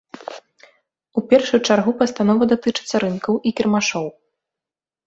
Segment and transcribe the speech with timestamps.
[1.21, 4.07] У першую чаргу пастанова датычыцца рынкаў і кірмашоў.